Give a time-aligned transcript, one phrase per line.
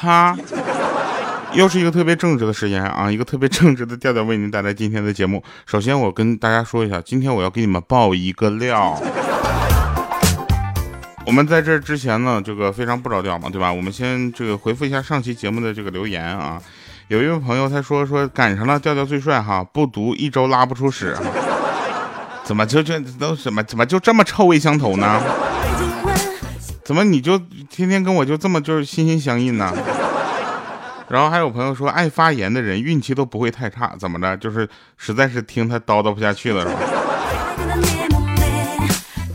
[0.00, 0.36] 他，
[1.52, 5.42] 又是一个特别正直的时间啊，一个特别正直的调调为您带来今天的节目。
[5.66, 8.96] 首先，我跟大家说一下，今天我要给你们爆一个料。
[11.26, 13.72] 我们在这之前呢，这个非常不着调嘛，对吧？
[13.72, 16.62] 我们先这个回复一下上期节目的这个留言啊。
[17.08, 21.16] 有一位朋友他说说赶上了调调最帅哈，不读一周拉不出屎，
[22.44, 25.20] 怎么就这都什么怎么就这么臭味相投呢？
[26.88, 27.38] 怎么你就
[27.68, 29.70] 天天跟我就这么就是心心相印呢？
[31.10, 34.34] 然后还有朋友说爱发言的人运气都不会太差，怎么着？
[34.38, 36.80] 就是实在是听他叨叨不下去了是吧？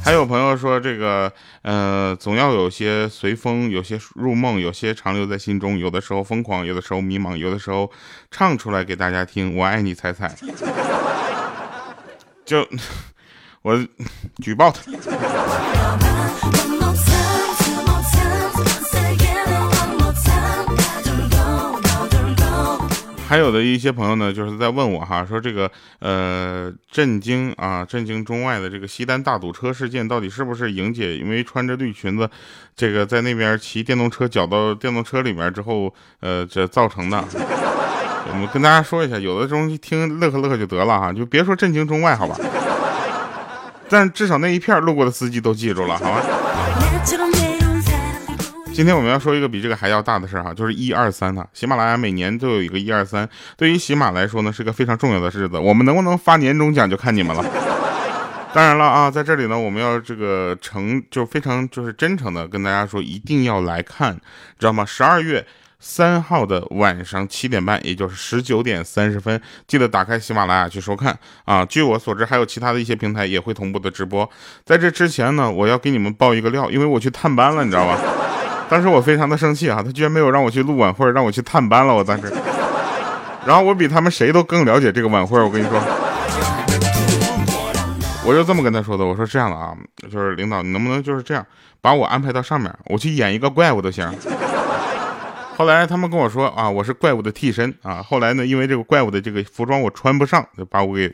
[0.03, 7.91] 还有朋友说，这个，呃，总要有些随风，有些入梦，有些长留在心中，有的时候疯狂，有的时候迷茫，有的时候
[8.31, 9.55] 唱出来给大家听。
[9.55, 10.35] 我爱你，彩彩。
[12.43, 12.67] 就
[13.61, 13.79] 我
[14.41, 14.81] 举报他。
[23.27, 32.29] 还有的一些朋友呢，就是在问我哈，说这个呃震惊啊，震惊中外的这个西单大堵车事件，到底是不是莹姐因为穿着绿裙子，
[32.75, 37.23] 这个在那边骑电动车搅到电动车里面之后，呃，这造成的？
[38.29, 42.37] 我们跟大家说一下，有的东西听乐呵乐呵就得了哈，就别说震惊中外，好吧？
[43.89, 46.21] 但至少那一片路过的司机都记住了，好吧？
[48.73, 51.45] 今天我们要说一个比这个还要大的事儿哈，就是一二三呢。
[51.53, 55.59] 喜马拉雅每年都有一个一二三，对于喜马来说呢，是个非常重要的日子。
[55.59, 57.45] 我们能不能发年终奖就看你们了。
[58.51, 64.15] 当然了啊，在这里呢，我们要这个诚就非常就是真诚的跟大家说，一定要来看，
[64.57, 64.83] 知道吗？
[64.83, 65.45] 十二月
[65.79, 71.15] 三号的晚上七点半，也就是十九点三十分，记得打开喜马拉雅去收看
[71.45, 71.63] 啊。
[71.63, 74.27] 据我所知，还有其他的一些平台也会同步的直播。
[74.65, 77.99] 在这之前呢，我要给你们爆一个料，因为我去探班了，你知道吧？
[78.69, 81.93] 当时我非常的生气啊，他居然没有让我去录晚会，让我去探班了。
[81.93, 82.33] 我当时，
[83.45, 85.39] 然后我比他们谁都更了解这个晚会。
[85.39, 85.79] 我跟你说，
[88.25, 89.05] 我就这么跟他说的。
[89.05, 89.75] 我说这样的啊，
[90.11, 91.45] 就是领导，你能不能就是这样
[91.81, 94.11] 把我安排到上面，我去演一个怪物都行。
[95.55, 98.01] 后来他们跟我说啊，我是怪物的替身啊。
[98.01, 101.13] 后来呢，因为这个怪物的这个服装我穿不上，就把我给。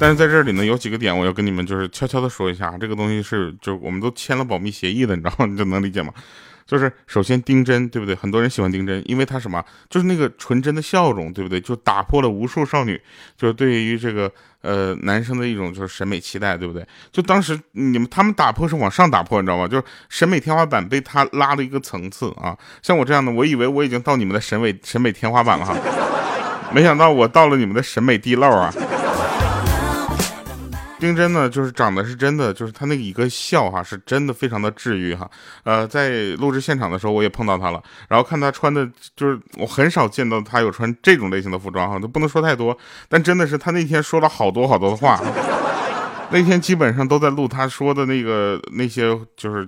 [0.00, 5.44] 但是在这里呢，有几个点我要跟你们就是悄悄的说一下，这个东西是就我们都签了保密协议的，你知道吗？
[5.44, 6.10] 你就能理解吗？
[6.66, 8.14] 就 是首先丁真，对不对？
[8.14, 9.62] 很多人喜欢丁真，因为他什么？
[9.90, 11.60] 就是那个纯真的笑容，对不对？
[11.60, 12.98] 就打破了无数少女
[13.36, 16.82] 就是对于这个呃男生的一种就是审美期待，对不对？
[17.12, 19.68] 就当时你们他们打破是往上打破，你知道吗？
[19.68, 22.56] 就是审美天花板被他拉了一个层次啊！
[22.80, 25.76] 像我这样的，我以为我已经到你们的审美审美天花板了哈，
[26.72, 28.72] 没想到我到了你们的审美地漏啊！
[31.00, 35.28] 丁真呢，就是长得是真的，就是他那一个笑哈，是真的非常的治愈哈。
[35.64, 42.76] 呃，在录制现场的时候，我也碰到他了，然后看他穿的，就是我很少见到他有穿这种类型的服装哈，都不能说太多，
[43.08, 45.18] 但真的是他那天说了好多好多的话，
[46.30, 49.66] 那天基本上都在录他说的那个那些就是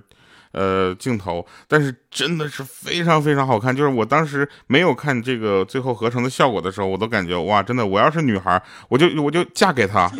[0.53, 10.10] 呃镜头，但是真的是非常非常好看，就是我当时没有看这个最后合成的效果的时候，我都感觉哇，真的，我要是女孩，我就我就嫁给他。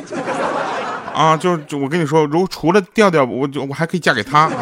[1.15, 4.53] 啊，就就我跟你说，如除了调调，我就我还可以嫁给他啊。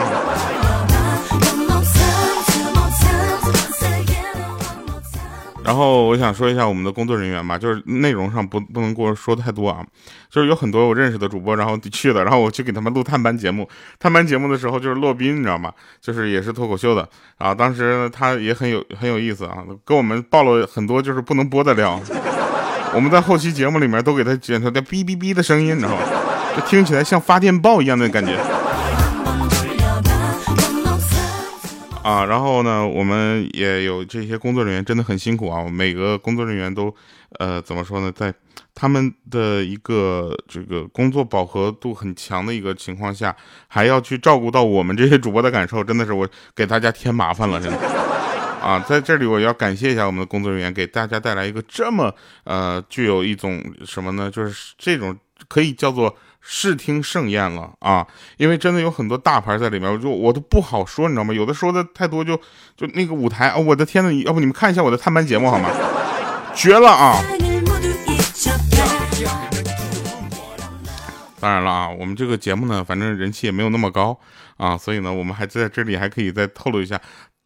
[5.63, 9.85] 然后我想说一下我们的工作人员吧，就是内容上不不能给我说太多啊，
[10.29, 13.69] 就是有很多我认识的主播，然后去了，然后我去给他们录探班节目。
[14.01, 15.73] 探班节目的时候，就是洛宾，你知道吗？
[16.01, 17.09] 就是也是脱口秀的
[17.39, 17.55] 啊。
[17.55, 22.01] 当时他也很有很有意思啊，给我们爆了很多就是不能播的料。
[22.93, 26.03] 我们在后期节目里面都给他剪出来哔哔哔的声音，你知道吗？
[26.55, 28.37] 这听起来像发电报一样的感觉
[32.03, 32.25] 啊！
[32.25, 35.63] 然后呢，我们也有这些工作人员真的很辛苦啊！
[35.71, 36.93] 每个工作人员都，
[37.39, 38.11] 呃，怎么说呢？
[38.11, 38.33] 在
[38.75, 43.37] 他们的一个这个工作饱和度很强的一个情况下，
[43.69, 46.27] 还要去照顾到我们这些主播的感受，真的是我
[46.57, 47.79] 给大家添麻烦了，真的
[48.63, 48.81] 啊！
[48.89, 52.13] 在这里我要感谢一下我们的工作人员，给大家带来一个这么
[52.45, 54.31] 呃具有一种什么呢？
[54.31, 55.15] 就是这种
[55.49, 56.17] 可以叫做。
[56.41, 58.07] 视听盛宴了啊！
[58.37, 61.33] 因为真的有很多大牌在里面，我就我都不好说，你知道吗？
[61.35, 62.37] 有的说的太多，就
[62.77, 65.69] 就那个舞台啊，我的天呐，要不你们看一下我的探班节目好吗？
[66.55, 67.23] 绝了啊！
[71.39, 74.19] 当然了啊，我们这个节目呢，反正人气也没有那么高
[74.57, 77.01] 啊，所以呢，我们还在这里还可以再透露一下。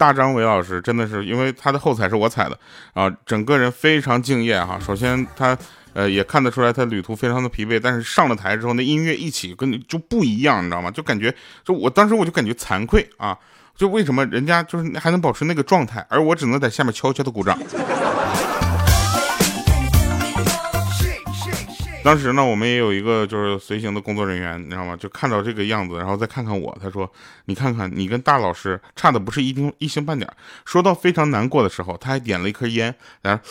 [0.05, 2.59] 大张伟老师真的是，因为他的后彩是我踩的
[2.93, 4.79] 啊，整个人非常敬业哈。
[4.79, 5.56] 首先他
[5.95, 10.91] 呃也看得出来他旅途非常的疲惫，但是上了台之后那音乐一起跟就不一样，你知道吗？
[10.91, 11.35] 就感觉
[11.65, 13.35] 就我当时我就感觉惭愧啊，
[13.75, 17.59] 就为什么人家就是还能保持那个状态，而我只能在下面悄悄的鼓掌。
[22.05, 24.95] 当时呢，我们也有一个就是随行的工作人员，你知道吗？
[24.95, 27.11] 就看到这个样子，然后再看看我，他说
[27.47, 30.31] ：“你看看，你跟大老师差的不是一丁一星半点。”
[30.67, 33.43] 说到非常难过的时候，他还点了一颗烟，然后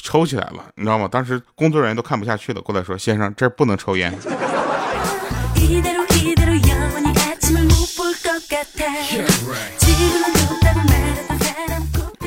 [0.00, 1.08] 抽起来了，你知道吗？
[1.10, 4.14] 当时工作人员都看不下去了，过来说：“先生，这儿不能抽烟。”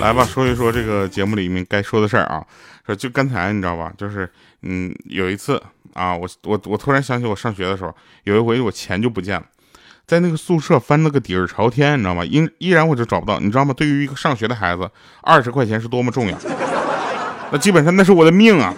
[0.04, 2.46] 来吧，说一说这个节目里面该说的事儿啊。
[2.86, 4.30] 说就刚才你知道吧，就是
[4.64, 5.62] 嗯，有一次
[5.94, 7.96] 啊，我我我突然想起我上学的时候，
[8.26, 9.46] 有一回我钱就不见了，
[10.06, 12.26] 在那个宿舍翻了个底儿朝天，你知道吗？
[12.26, 13.74] 依依然我就找不到，你知道吗？
[13.74, 14.90] 对于一个上学的孩子，
[15.22, 16.38] 二十块钱是多么重要，
[17.52, 18.74] 那基本上那是我的命啊，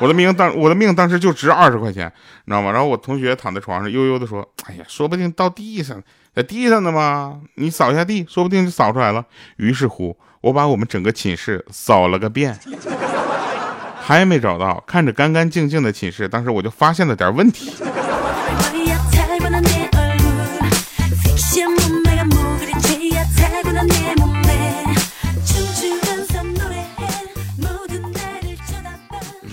[0.00, 2.06] 我的命当我的命当时就值二十块钱，
[2.44, 2.70] 你知道吗？
[2.70, 6.02] 然后我同学躺在床上悠悠的说：“哎呀，说不定到地上。”
[6.34, 7.40] 在地上呢嘛？
[7.54, 9.24] 你扫一下地，说不定就扫出来了。
[9.56, 12.56] 于是乎，我把我们整个寝室扫了个遍，
[14.00, 14.80] 还没找到。
[14.86, 17.72] 看着干干净净的寝室，当时我就发现了点问题。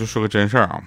[0.06, 0.82] 说个真事儿啊，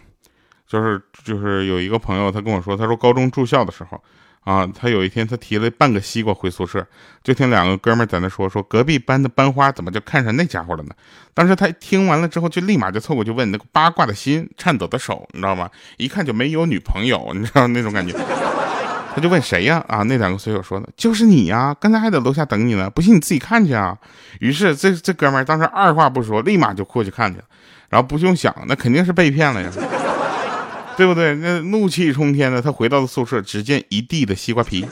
[0.66, 4.02] 就是就是有一个朋友，他跟我说，他说高中住校的时候。
[4.44, 6.86] 啊，他有一天他提了半个西瓜回宿舍，
[7.22, 10.94] 就听两个哥们在那说说隔壁班的班花怎么就看上那家伙了呢？
[11.34, 15.68] 当时他听完了之后，就立马就凑过去问那个八卦的心、颤抖的手，你知道吗？
[15.98, 18.14] 一看就没有女朋友，你知道那种感觉。
[19.14, 19.84] 他就问谁呀？
[19.86, 23.98] 啊，那两个随友说的，就是你呀，刚才还在楼下等你呢，不信你自己看去啊。
[24.40, 27.44] 于是这这哥们当时二话不说，立马就过去看去了，
[27.88, 29.70] 然后不用想，那肯定是被骗了呀。
[30.96, 31.32] 对不对？
[31.36, 34.84] 那怒气冲天的他回到了宿舍，只见一地的西瓜皮。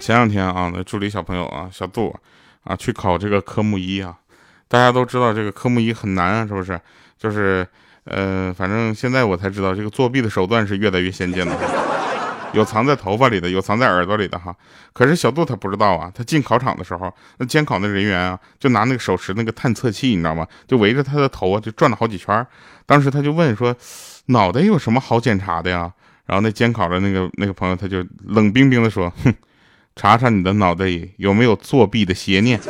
[0.00, 2.16] 前两天啊，那助理小朋友啊，小杜
[2.64, 4.16] 啊，去考这个科目一啊，
[4.66, 6.80] 大家都知道这个科目一很难啊，是不是？
[7.18, 7.66] 就是，
[8.04, 11.54] 呃，反正现在我才知道，这个作弊的手段是越来越先进了。
[12.52, 14.54] 有藏在头发里的，有藏在耳朵里的哈。
[14.92, 20.46] 可是小杜他不知道啊，他进考场的时候，那监考那人员啊，就拿那个手持那个探测器，你知道吗？
[20.66, 22.46] 就围着他的头啊，就转了好几圈。
[22.86, 23.74] 当时他就问说
[24.26, 25.92] ：“脑袋有什么好检查的呀？”
[26.26, 29.32] 然后那监考的那个那个朋友他就冷冰冰的说：“哼，
[29.94, 32.60] 查查你的脑袋里有没有作弊的邪念。”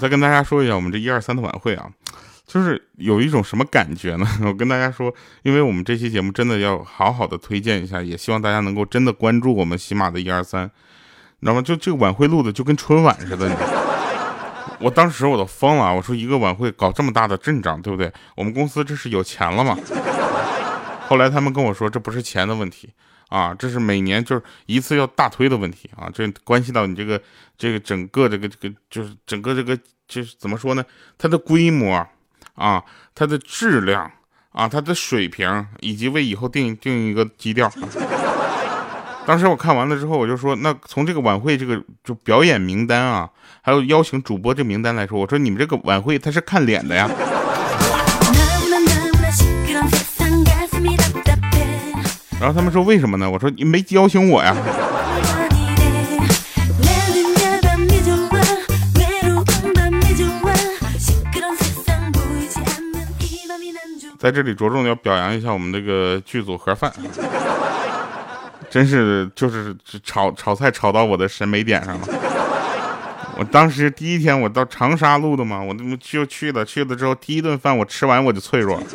[0.00, 1.90] 再跟大家说一下我们这一二三的晚会啊，
[2.46, 4.26] 就是有一种什么感觉呢？
[4.42, 10.64] 我跟大家说，因为我们这期节目真的要好好的推荐一下，也希望大家能够真的关注我们喜马的一二三，
[11.40, 11.60] 你知道吗？
[11.60, 13.68] 就这个晚会录的就跟春晚似的，你知道
[14.80, 18.10] 我当时我都疯了，我说一个晚会搞这么大的阵仗，对不对？
[18.34, 19.76] 我们公司这是有钱了吗？
[21.06, 22.88] 后来他们跟我说，这不是钱的问题。
[23.30, 27.18] 啊，这是每年就是一次要大推的问题啊，这关系到你这个
[27.56, 29.74] 这个整个这个这个就是整个这个
[30.06, 30.84] 就是怎么说呢？
[31.16, 32.06] 它的规模
[32.54, 34.10] 啊，它的质量
[34.52, 37.72] 啊，它的水平，以及为以后定定一个基调。
[39.26, 43.30] 当时我看完了之后，我就说，那从这个晚会这个就表演名单啊，
[43.62, 47.08] 还有邀请主播这名单来说，我说你们这个晚会它是看脸的呀。
[52.40, 53.30] 然后他们说为什么呢？
[53.30, 54.56] 我说你没邀请我呀。
[64.18, 66.92] 在这里着重要表扬一下我们这个剧组盒饭，
[68.68, 72.06] 真是就是炒炒菜炒到我的审美点上了。
[73.38, 78.86] 我当时第一天我到长沙录的嘛，我那么就去了，去了之后第一顿饭我吃完我就脆弱了。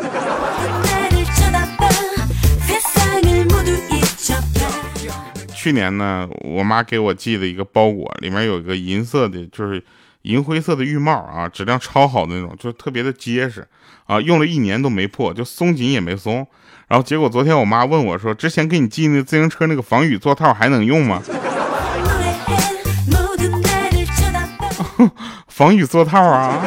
[5.65, 9.83] 去年呢，我妈给我寄的一个包裹，里面有一个银色的，就是
[10.21, 13.67] 银灰色的浴帽啊，质量超好的那种，就特别的结实
[14.05, 16.45] 啊，用了一年都没破，就松紧也没松。
[16.87, 21.19] 然后结果昨天我妈问我说：“之前给你寄那自行车那个防雨座套还能用吗？”
[25.49, 26.61] 防雨座套啊！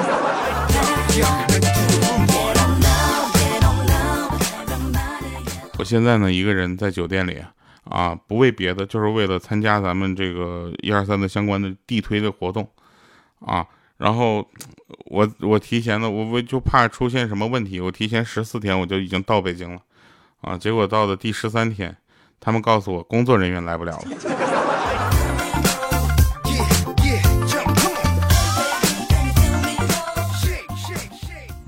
[5.79, 7.35] 我现在呢，一个人在酒店里。
[7.35, 7.51] 啊，
[7.89, 12.69] 啊不为别的，就是为了参加咱们这个一二三的相关的地推的活动，
[13.41, 13.67] 啊，
[13.97, 14.47] 然后
[15.07, 19.81] 我我提前的，我我就怕出现什么问题，我提前十四天我就已经到北京了，
[20.43, 21.97] 啊，结果到了第十三天，
[22.39, 24.05] 他们告诉我工作人员来不了了。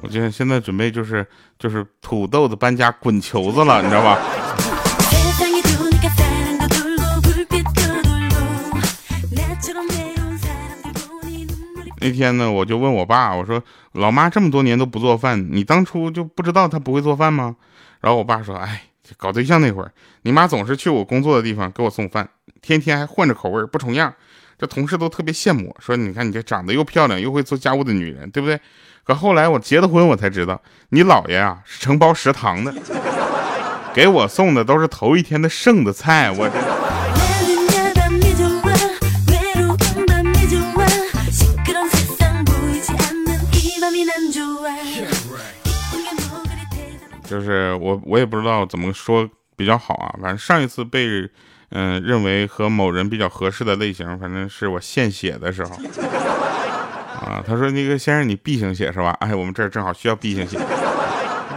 [0.03, 1.27] 我今天现在准备就是
[1.59, 4.19] 就是土豆子搬家滚球子了，你知道吧？
[12.01, 17.57] 那天呢，我就问我爸，我说：“老妈这么多年都不做饭，你当初就不知道她不会做饭吗？”
[18.01, 18.85] 然后我爸说：“哎，
[19.19, 19.93] 搞对象那会儿，
[20.23, 22.29] 你妈总是去我工作的地方给我送饭，
[22.63, 24.15] 天天还换着口味，不重样。
[24.59, 28.59] 这同事都特别羡慕，说你看你这长得又漂亮又会做家务的女人，对不对？
[29.05, 32.75] 可后来我结了婚，我才知道，你姥爷啊是承包食堂的，
[33.93, 36.51] 给我送的都是头一天的剩的菜，我。”
[47.31, 50.11] 就是我，我也不知道怎么说比较好啊。
[50.21, 51.31] 反正上一次被，
[51.71, 55.71] 嗯，认为和某人比较合适的类型，反正是我献血的时候。
[57.21, 59.17] 啊，他说那个先生你 B 型血是吧？
[59.21, 60.59] 哎，我们这儿正好需要 B 型血。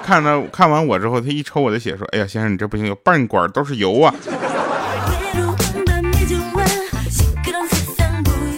[0.03, 4.13] 看着看完我之后，他一抽我的血说，哎呀，先生你这不行，有半管都是油啊。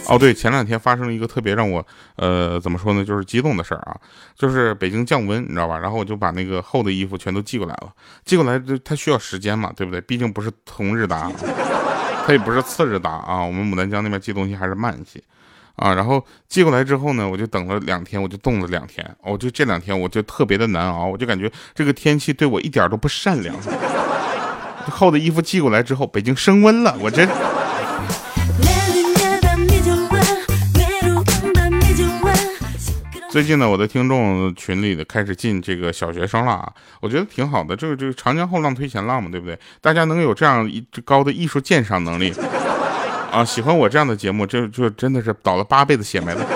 [0.08, 1.86] 哦，对，前两天发生了一个特别让我，
[2.16, 3.96] 呃，怎么说呢，就是激动的事儿啊，
[4.36, 5.78] 就是北京降温，你知道吧？
[5.78, 7.92] 然后我就把那个厚的衣服全都寄过来了，
[8.24, 10.00] 寄过来就它需要时间嘛，对不对？
[10.02, 11.32] 毕竟不是同日达，
[12.26, 13.44] 它也不是次日达啊。
[13.44, 15.22] 我们牡丹江那边寄东西还是慢一些
[15.76, 15.94] 啊。
[15.94, 23.56] 然后寄过来之后呢，我就等了两天，我就冻了两天，我就这两天我就特别的难熬，我就感觉这个天气对我一点都不善良。
[24.90, 27.28] 厚的衣服寄过来之后，北京升温了，我这。
[33.36, 37.76] 最近呢，我的听众群里的开始进这个小学生了啊，我觉得挺好的。
[37.76, 39.60] 这个这个长江后浪推前浪嘛，对不对？
[39.82, 42.34] 大家能有这样一高的艺术鉴赏能力
[43.34, 46.48] 啊，喜欢我这样的节目，这就真的是倒了八辈子血霉了。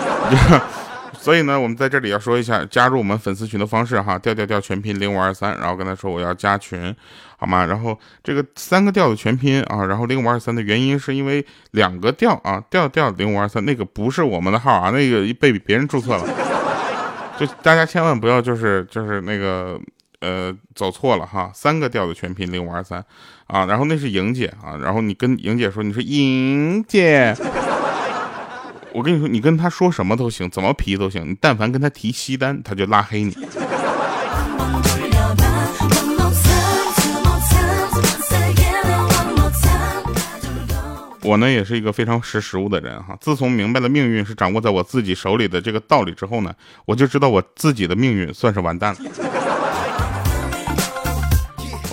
[1.20, 6.96] 所以呢，我们在这里要说一下加入我们粉丝群的方式哈，调调调全拼零五二三，然后跟他说我要加群，
[7.36, 7.66] 好吗？
[7.66, 16.49] 然后这个三个调的全拼啊，然后零五二三的原因是因为两个调啊，调调零五二三那个不是我们的号啊，那个被别人注册了。
[17.40, 19.80] 就大家千万不要就是就是那个
[20.20, 23.04] 呃走错了哈，三个调的全拼零五二三
[23.48, 27.34] 啊，然后那是莹姐啊，然后你跟莹姐说你说莹姐，
[28.92, 33.34] 我跟你说你跟她说什么都行，怎么皮都行，你但凡跟她提西单，她就拉黑你。
[41.30, 43.16] 我呢也是一个非常识时务的人哈。
[43.22, 46.52] 自从明白了命运是掌握在我自己手里的这个道理之后呢，
[46.86, 49.00] 我就知道我自己的命运算是完蛋了。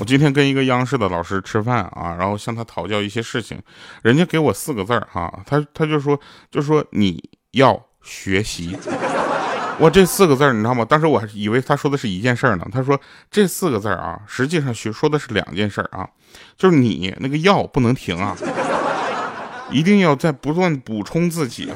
[0.01, 3.61] 我今天跟一个央视的老师吃饭啊，然后向他讨教一些事情，
[4.03, 6.19] 人家给我四个字儿哈，他他就说
[6.51, 8.75] 就说你要学习。
[9.79, 10.83] 我这四个字儿你知道吗？
[10.83, 12.67] 当时我还以为他说的是一件事儿呢。
[12.73, 12.99] 他说
[13.31, 16.09] 这四个字儿啊，实际上学说的是两件事儿啊，
[16.57, 18.35] 就是你那个药不能停啊。
[19.71, 21.73] 一定要在不断补充自己。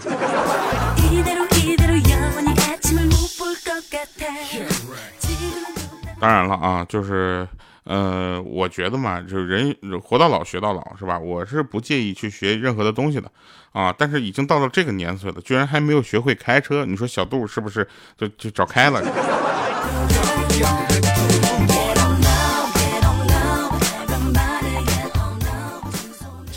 [6.21, 7.49] 当然了啊，就是，
[7.85, 11.19] 呃，我觉得嘛，就是人活到老学到老，是吧？
[11.19, 13.31] 我是不介意去学任何的东西的，
[13.73, 19.01] 啊，但是已经到了这个年岁了，居然还没有学会开车，你说小杜是不是就就找开了？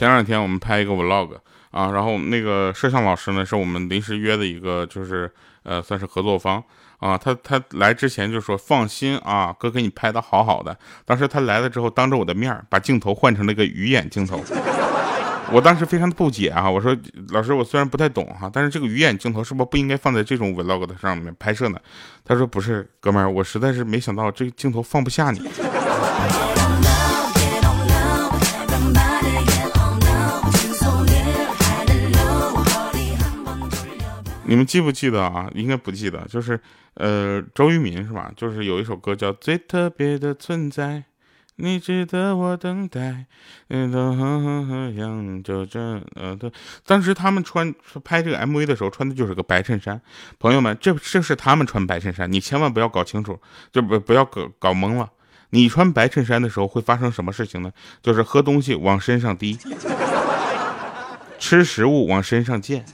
[0.03, 1.29] 前两天我们拍一个 vlog
[1.71, 5.31] 啊，然后那个摄像老师呢是我们临时约的一个，就是
[5.63, 6.61] 呃算是合作方
[6.99, 7.17] 啊。
[7.17, 10.77] 他他来之前就说放心啊，哥给你拍的好好的。
[11.05, 14.43] 当时他来了之后，当着我的面把镜头换成了一个鱼眼镜头。
[15.53, 16.93] 我当时非常的不解啊，我说
[17.29, 21.79] 老师，我虽然不太懂哈，但是这个鱼眼镜头是不是不应该放在这种 vlog 的上面拍摄呢？
[22.25, 25.39] 他说不是，哥们儿，我实在是没想到这个镜头放不下你。
[34.53, 35.49] 你们记不记得啊？
[35.55, 36.59] 应该不记得，就是，
[36.93, 38.31] 呃，周渝民是吧？
[38.37, 40.89] 就是有一首歌叫《最特别的存在》，
[41.55, 43.25] 你值得我等待。
[43.69, 46.51] 嗯，就这，呃，对。
[46.85, 49.99] 当时他们穿拍这个 MV 的时候，穿的就是个白衬衫。
[50.37, 53.41] 朋友们，这这是他们穿白衬衫，你千万不要搞清楚，
[53.71, 55.09] 就不不要搞搞懵了。
[55.49, 57.71] 你穿白衬衫的时候会发生什么事情呢？
[58.03, 59.57] 就是喝东西往身上滴，
[61.39, 62.85] 吃食物往身上溅，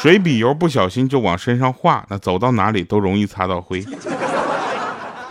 [0.00, 3.84] 水笔油不小心就往身上画，那走到哪里都容易擦到灰。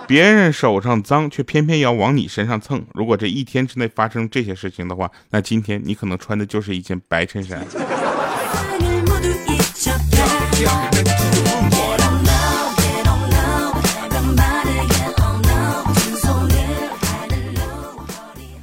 [0.08, 2.84] 别人手上脏，却偏偏要往你身上蹭。
[2.94, 7.66] 如果这一天之内发生这些事情的话，那今天你可能穿的就是一件白衬衫。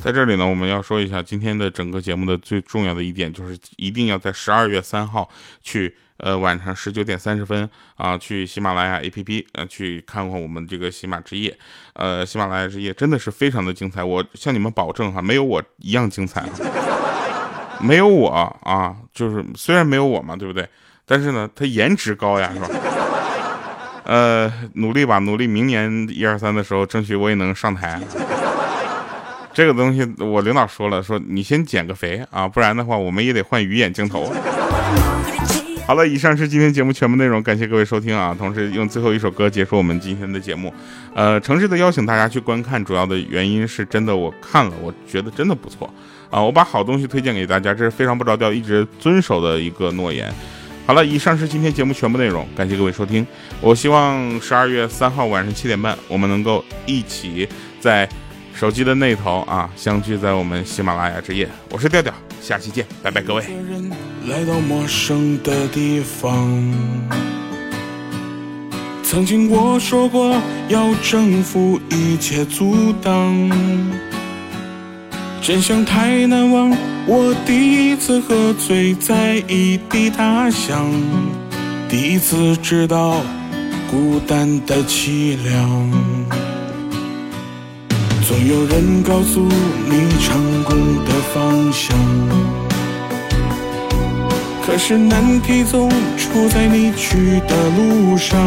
[0.02, 5.28] 在这里呢，我们要说一下今天的整个节目的最重要的一点，就是一定要在十二月三号
[5.62, 11.56] 去，呃，晚上十九点三十分啊，去喜马拉雅 APP，呃，去看看我们这个喜马之夜，
[11.92, 16.44] 呃，喜马拉雅之夜真的是非常的精彩，我向你们保证哈，没有我一样精彩，
[17.80, 18.28] 没有我
[18.64, 20.68] 啊，就是虽然没有我嘛，对不对？
[21.06, 22.68] 但是呢，他颜值高呀，是吧？
[24.02, 28.00] 呃，努力吧，努力，明年一二三的时候，争取我也能上台。
[29.54, 34.32] 这个东西我领导说了，说你先减个肥啊，不然的话我们也得换鱼眼镜头。
[35.84, 38.34] 好了，以上是今天节目全部内容，感谢各位收听啊！
[38.38, 40.72] 同时用最后一首歌结束我们今天的节目。
[41.12, 45.92] 呃，诚挚的邀请大家去观看，主要的原因是真的我看了，我觉得真的不错
[46.30, 46.40] 啊！
[46.40, 50.32] 我把好东西推荐给大家，这是非常不着调，一直遵守的一个诺言。
[50.86, 53.26] 好了，以上是今天节目全部内容，感谢各位收听。
[53.60, 57.46] 我希望十二月三号晚上七点半，我们能够一起
[57.80, 58.08] 在。
[58.54, 61.48] 手机的那头啊，相聚在我们喜马拉雅之夜。
[61.68, 63.42] 我是调调，下期见，拜拜，各位。
[64.28, 66.48] 来到陌生的地方，
[69.02, 73.50] 曾经我说过要征服一切阻挡，
[75.40, 76.70] 真相太难忘。
[77.04, 80.88] 我第一次喝醉在异地他乡，
[81.88, 83.20] 第一次知道
[83.90, 86.41] 孤单的凄凉。
[88.32, 90.74] 总有人告诉你成功
[91.04, 91.94] 的方向，
[94.64, 98.40] 可是难题总出在你去的路上。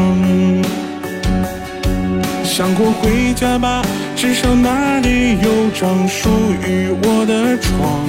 [2.44, 3.84] 想过回家吧，
[4.16, 6.30] 至少那里有张属
[6.68, 8.08] 于我的床。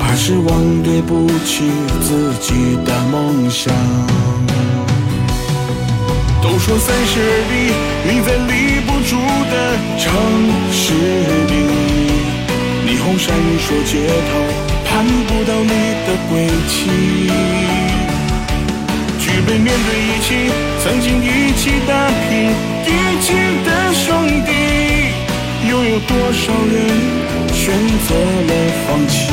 [0.00, 1.70] 怕是忘对不起
[2.02, 3.72] 自己的梦想。
[6.60, 7.72] 说三十而立，
[8.04, 9.16] 你在立不住
[9.50, 9.52] 的
[9.98, 10.12] 城
[10.70, 10.92] 市
[11.48, 11.54] 里，
[12.84, 14.30] 霓虹闪烁街头，
[14.84, 14.90] 盼
[15.26, 15.72] 不到你
[16.04, 16.76] 的归期。
[19.18, 20.52] 举杯面对一起，
[20.84, 21.92] 曾经一起打
[22.28, 22.52] 拼
[22.84, 22.88] 一
[23.22, 23.32] 起
[23.64, 24.52] 的兄弟，
[25.66, 26.76] 又有多少人
[27.54, 27.74] 选
[28.06, 28.14] 择
[28.46, 28.52] 了
[28.86, 29.32] 放弃？